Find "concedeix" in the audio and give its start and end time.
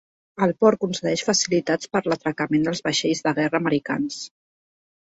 0.85-1.25